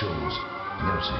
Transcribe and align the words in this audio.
shows 0.00 0.34
mercy. 0.82 1.12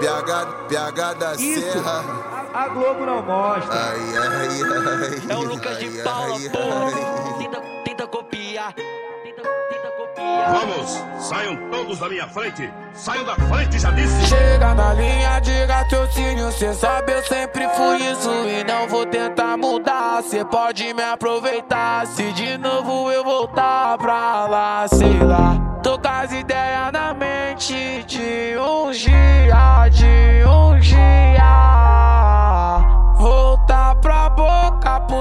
PH, 0.00 0.66
PH 0.68 1.12
da 1.14 1.34
Isso. 1.34 1.60
Serra. 1.72 2.02
A, 2.52 2.64
a 2.64 2.68
Globo 2.68 3.06
não 3.06 3.22
mostra. 3.22 3.72
Ai, 3.72 4.00
ai, 4.16 4.48
ai. 4.50 5.30
É 5.30 5.36
o 5.36 5.44
Lucas 5.44 5.78
de 5.78 5.86
ai, 5.86 6.02
Paula, 6.04 6.36
ai, 6.36 6.48
porra. 6.50 6.86
ai. 6.86 7.38
Tenta, 7.38 7.60
tenta 7.84 8.06
copiar. 8.08 8.74
Tenta, 9.36 9.48
tenta 9.68 9.90
copiar. 9.90 10.50
Vamos, 10.50 11.04
saiam 11.18 11.56
todos 11.70 11.98
da 11.98 12.08
minha 12.08 12.26
frente. 12.26 12.72
Saiam 12.94 13.24
da 13.24 13.34
frente, 13.34 13.78
já 13.78 13.90
disse. 13.90 14.26
Chega 14.26 14.74
na 14.74 14.94
linha 14.94 15.38
de 15.40 15.64
raciocínio, 15.64 16.50
cê 16.52 16.72
sabe 16.72 17.12
eu 17.12 17.22
sempre 17.22 17.68
fui 17.68 17.98
isso 17.98 18.30
e 18.30 18.64
não 18.64 18.88
vou 18.88 19.04
tentar 19.04 19.58
mudar. 19.58 20.22
Cê 20.22 20.42
pode 20.44 20.94
me 20.94 21.02
aproveitar 21.02 22.06
se 22.06 22.32
de 22.32 22.56
novo 22.56 23.10
eu 23.12 23.22
voltar 23.22 23.98
pra 23.98 24.46
lá, 24.46 24.88
sei 24.88 25.18
lá. 25.22 25.54
Tô 25.82 25.98
com 25.98 26.08
as 26.08 26.32
ideias 26.32 26.90
na 26.92 27.12
mente 27.12 28.02
de 28.04 28.56
um 28.58 28.90
dia, 28.90 29.88
de 29.90 30.46
um 30.48 30.78
dia. 30.80 31.55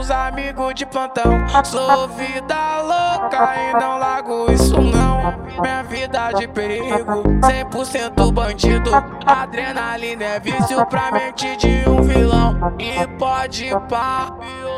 Pros 0.05 0.11
amigos 0.11 0.75
de 0.75 0.85
plantão. 0.85 1.31
Sou 1.63 2.07
vida 2.09 2.81
louca 2.81 3.55
e 3.57 3.73
não 3.73 3.97
largo 3.97 4.51
isso 4.51 4.79
não. 4.79 5.35
Minha 5.59 5.83
vida 5.83 6.31
de 6.33 6.47
perigo, 6.47 7.23
100% 7.41 8.31
bandido. 8.31 8.91
Adrenalina 9.25 10.23
é 10.23 10.39
vício 10.39 10.85
pra 10.85 11.11
mente 11.11 11.55
de 11.57 11.89
um 11.89 12.03
vilão. 12.03 12.75
E 12.77 13.07
pode 13.17 13.71
pá, 13.89 14.31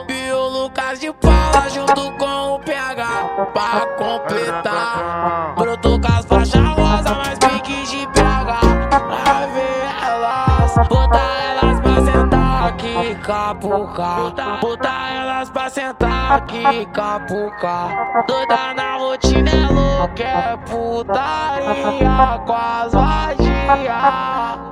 e 0.07 0.31
o 0.31 0.47
Lucas 0.47 0.99
de 0.99 1.11
Paula 1.11 1.69
junto 1.69 2.11
com 2.17 2.55
o 2.55 2.59
PH 2.59 3.05
pra 3.53 3.85
completar. 3.97 5.55
Brotou 5.57 5.99
com 5.99 6.07
as 6.07 6.25
faixas 6.25 6.56
sentar 13.17 13.51
aqui, 13.51 14.35
capuca. 14.37 14.57
Botar 14.61 15.15
elas 15.15 15.49
pra 15.49 15.69
sentar 15.69 16.31
aqui, 16.33 16.85
capuca. 16.93 18.23
Doida 18.27 18.73
na 18.75 18.97
rotina 18.97 19.49
é 19.49 19.67
louca, 19.71 20.23
é 20.23 20.57
putaria 20.57 22.39
com 22.45 22.53
as 22.53 22.93
vadias. 22.93 24.66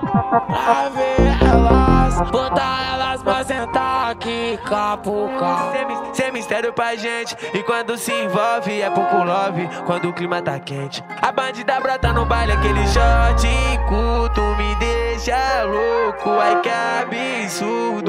Pra 0.00 0.88
ver 0.90 1.48
elas, 1.48 2.30
botar 2.30 2.92
elas 2.92 3.22
pra 3.22 3.44
sentar 3.44 4.10
aqui, 4.10 4.58
capuca. 4.64 5.72
Sem 6.12 6.32
mistério 6.32 6.72
pra 6.72 6.96
gente, 6.96 7.36
e 7.54 7.62
quando 7.62 7.96
se 7.96 8.12
envolve 8.12 8.80
é 8.80 8.90
pouco 8.90 9.16
love, 9.16 9.68
quando 9.84 10.08
o 10.08 10.12
clima 10.12 10.40
tá 10.42 10.58
quente. 10.58 11.04
A 11.20 11.30
bandida 11.32 11.80
brota 11.80 12.12
no 12.12 12.24
baile, 12.24 12.52
aquele 12.52 12.86
shot 12.86 13.46
culto 13.88 14.40
me 14.56 14.74
deixa 14.76 15.64
louco, 15.64 16.30
ai 16.40 16.60
que 16.60 16.70
absurdo. 16.70 18.05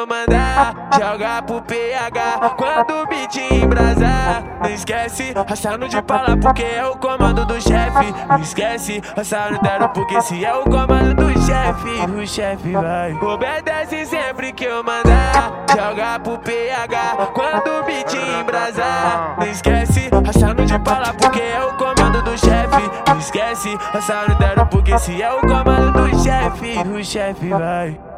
Eu 0.00 0.06
mandar, 0.06 0.88
joga 0.98 1.42
pro 1.42 1.60
PH 1.60 2.54
quando 2.56 3.02
o 3.02 3.06
beat 3.06 3.36
embrasar. 3.36 4.42
Não 4.62 4.70
esquece, 4.70 5.34
assando 5.46 5.86
de 5.90 6.00
pala 6.00 6.38
porque 6.38 6.62
é 6.62 6.86
o 6.86 6.96
comando 6.96 7.44
do 7.44 7.60
chefe. 7.60 8.10
Não 8.26 8.40
esquece, 8.40 9.02
assando 9.14 9.60
dero 9.60 9.90
porque 9.90 10.22
se 10.22 10.42
é 10.42 10.54
o 10.54 10.62
comando 10.62 11.14
do 11.14 11.30
chefe, 11.44 12.18
o 12.18 12.26
chefe 12.26 12.72
vai. 12.72 13.12
Obedece 13.12 14.06
sempre 14.06 14.54
que 14.54 14.64
eu 14.64 14.82
mandar, 14.82 15.66
joga 15.68 16.18
pro 16.18 16.38
PH 16.38 17.16
quando 17.34 17.68
o 17.68 17.84
beat 17.84 18.14
embrasar. 18.40 19.36
Não 19.38 19.46
esquece, 19.48 20.08
assando 20.26 20.64
de 20.64 20.78
pala 20.78 21.12
porque 21.12 21.42
é 21.42 21.62
o 21.62 21.76
comando 21.76 22.22
do 22.22 22.38
chefe. 22.38 22.90
Não 23.06 23.18
esquece, 23.18 23.76
assando 23.92 24.34
dero 24.36 24.64
porque 24.64 24.98
se 24.98 25.20
é 25.20 25.30
o 25.30 25.40
comando 25.42 25.92
do 25.92 26.22
chefe, 26.22 26.78
o 26.88 27.04
chefe 27.04 27.50
vai. 27.50 28.09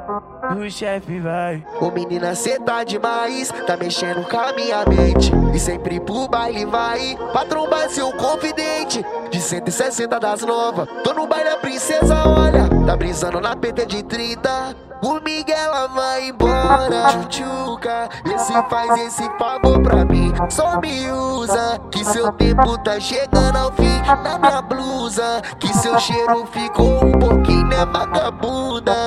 O 0.56 0.70
chefe 0.70 1.18
vai. 1.18 1.64
Ô 1.80 1.90
menina, 1.90 2.34
cê 2.34 2.58
tá 2.58 2.84
demais, 2.84 3.50
tá 3.66 3.76
mexendo 3.76 4.28
com 4.28 4.38
a 4.38 4.52
minha 4.52 4.84
mente. 4.84 5.32
E 5.54 5.58
sempre 5.58 5.98
pro 6.00 6.28
baile 6.28 6.66
vai, 6.66 7.16
pra 7.32 7.44
trombar 7.46 7.88
seu 7.88 8.12
confidente. 8.12 9.04
De 9.30 9.40
160 9.40 10.20
das 10.20 10.42
novas, 10.42 10.86
tô 11.02 11.14
no 11.14 11.26
baile 11.26 11.50
a 11.50 11.56
princesa, 11.56 12.28
olha. 12.28 12.68
Tá 12.86 12.96
brisando 12.96 13.40
na 13.40 13.56
PT 13.56 13.86
de 13.86 14.02
30. 14.02 14.76
O 15.02 15.14
Miguel 15.20 15.88
vai 15.94 16.28
embora. 16.28 17.08
Tchutchuca, 17.28 18.08
esse 18.24 18.52
faz 18.68 19.00
esse 19.00 19.28
favor 19.36 19.80
pra 19.82 20.04
mim. 20.04 20.32
Só 20.48 20.80
me 20.80 21.10
usa, 21.10 21.80
que 21.90 22.04
seu 22.04 22.30
tempo 22.32 22.78
tá 22.84 23.00
chegando 23.00 23.56
ao 23.56 23.72
fim. 23.72 24.00
Na 24.22 24.38
minha 24.38 24.62
blusa, 24.62 25.42
que 25.58 25.68
seu 25.76 25.98
cheiro 25.98 26.46
ficou 26.46 27.04
um 27.04 27.12
pouquinho 27.18 27.66
né, 27.66 27.84
vagabunda. 27.86 29.01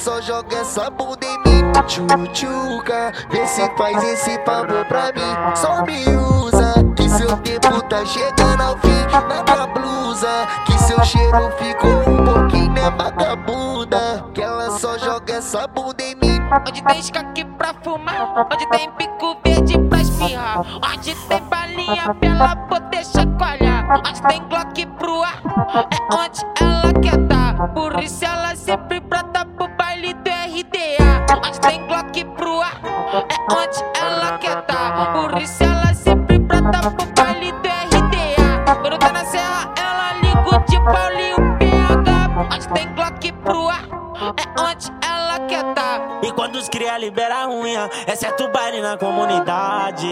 Só 0.00 0.18
joga 0.22 0.56
essa 0.56 0.88
bunda 0.88 1.26
em 1.26 1.38
mim. 1.40 1.72
Tchutchuca, 1.86 3.12
vê 3.28 3.46
se 3.46 3.68
faz 3.76 4.02
esse 4.02 4.42
favor 4.46 4.82
pra 4.86 5.12
mim. 5.12 5.54
Só 5.54 5.84
me 5.84 6.16
usa, 6.16 6.72
que 6.96 7.06
seu 7.06 7.36
tempo 7.36 7.82
tá 7.82 8.02
chegando 8.06 8.62
ao 8.62 8.78
fim. 8.78 9.04
Na 9.12 9.20
minha 9.20 9.66
blusa, 9.66 10.46
que 10.64 10.78
seu 10.78 11.04
cheiro 11.04 11.52
ficou 11.58 11.90
um 11.90 12.24
pouquinho 12.24 12.72
né, 12.72 12.90
vagabunda. 12.96 14.24
Que 14.32 14.40
ela 14.40 14.70
só 14.70 14.96
joga 14.96 15.34
essa 15.34 15.66
bunda 15.66 16.02
em 16.02 16.14
mim. 16.14 16.40
Onde 16.66 16.82
tem 16.82 16.98
escaque 16.98 17.44
pra 17.44 17.74
fumar, 17.84 18.48
onde 18.50 18.66
tem 18.70 18.90
pico 18.92 19.36
verde 19.44 19.78
pra 19.88 19.98
espirrar, 20.00 20.62
onde 20.82 21.14
tem 21.14 21.42
balinha 21.44 22.14
pra 22.14 22.28
ela 22.28 22.56
poder 22.56 23.04
chacoalhar, 23.04 23.86
onde 23.98 24.22
tem 24.22 24.42
Glock 24.48 24.86
pro 24.98 25.22
ar, 25.22 25.42
é 25.90 26.14
onde 26.14 26.40
ela 26.58 26.92
quer 27.00 27.28
tá. 27.28 27.68
Por 27.68 28.02
isso 28.02 28.24
ela 28.24 28.56
sempre 28.56 28.99
Tem 31.62 31.86
Glock 31.86 32.24
pro 32.36 32.60
ar, 32.60 32.80
é 32.82 33.54
onde 33.54 33.84
ela 34.00 34.38
quer 34.38 34.62
tá. 34.62 35.12
Por 35.12 35.40
isso 35.40 35.62
ela 35.62 35.94
sempre 35.94 36.38
brota 36.38 36.90
pro 36.90 37.06
baile 37.14 37.52
do 37.52 37.68
RDA. 37.68 38.98
Tá 38.98 39.12
na 39.12 39.24
serra, 39.24 39.72
ela 39.76 40.12
liga 40.14 40.56
o 40.56 40.58
de 40.64 40.78
Paulinho 40.80 41.58
PH. 41.58 42.54
Onde 42.54 42.68
tem 42.68 42.94
Glock 42.94 43.32
pro 43.44 43.68
ar, 43.68 43.84
é 44.56 44.60
onde 44.60 44.90
ela 45.02 45.40
quer 45.46 45.64
tá. 45.74 46.00
E 46.22 46.32
quando 46.32 46.56
os 46.56 46.68
cria 46.68 46.98
libera 46.98 47.44
a 47.44 47.48
unha, 47.48 47.88
exceto 48.06 48.44
o 48.44 48.52
baile 48.52 48.80
na 48.80 48.96
comunidade. 48.96 50.08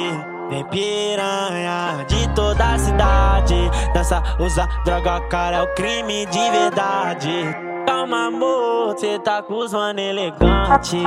Tem 0.48 0.64
piranha 0.64 2.04
de 2.06 2.28
toda 2.34 2.74
a 2.74 2.78
cidade. 2.78 3.70
Dança, 3.92 4.22
usa 4.38 4.66
droga, 4.84 5.20
cara, 5.28 5.56
é 5.58 5.62
o 5.62 5.74
crime 5.74 6.24
de 6.26 6.50
verdade. 6.50 7.54
Calma, 7.86 8.26
amor, 8.26 8.98
cê 8.98 9.18
tá 9.18 9.42
com 9.42 9.58
os 9.58 9.72
mano 9.72 10.00
elegante. 10.00 11.02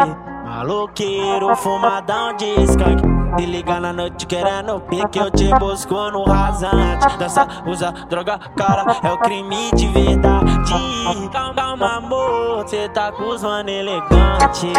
Maloqueiro, 0.51 1.56
fumadão 1.56 2.35
de 2.35 2.45
skunk. 2.63 3.01
Se 3.39 3.45
liga 3.45 3.79
na 3.79 3.94
noite 3.94 4.28
querendo 4.28 4.81
pique, 4.81 5.17
eu 5.17 5.31
te 5.31 5.47
busco 5.57 5.94
no 6.12 6.25
rasante. 6.25 7.17
Dança, 7.17 7.47
usa 7.66 7.94
droga, 8.09 8.38
cara, 8.57 8.97
é 9.01 9.13
o 9.13 9.17
crime 9.19 9.72
de 9.73 9.88
verdade. 9.88 10.73
Calma, 11.31 11.53
calma 11.56 11.95
amor, 11.95 12.67
cê 12.67 12.89
tá 12.89 13.13
com 13.13 13.29
os 13.29 13.41
mano 13.41 13.69
elegante. 13.69 14.73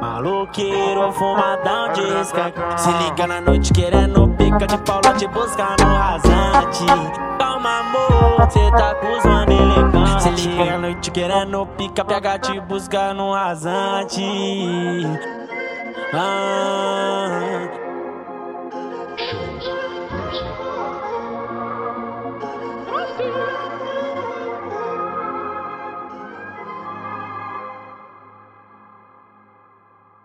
Maloqueiro, 0.00 1.10
fumadão 1.10 1.92
de 1.92 2.02
skunk. 2.20 2.54
Se 2.76 2.92
liga 2.92 3.26
na 3.26 3.40
noite 3.40 3.72
querendo 3.72 4.28
pica 4.28 4.64
de 4.64 4.78
Paula, 4.78 5.12
te 5.12 5.26
busca 5.26 5.74
no 5.80 5.92
rasante. 5.92 7.25
Amor, 7.66 8.48
cê 8.50 8.70
tá 8.70 8.94
mano 9.24 9.52
elegante. 9.52 10.22
Se 10.22 10.30
liga 10.48 10.64
na 10.64 10.78
noite 10.78 11.10
querendo 11.10 11.66
pica, 11.76 12.04
pega 12.04 12.38
te 12.38 12.60
busca 12.60 13.12
no 13.12 13.32
rasante. 13.32 14.22
Ah. 16.14 17.85